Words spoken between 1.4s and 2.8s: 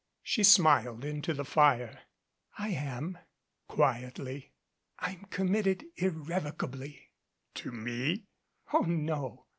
fire. "I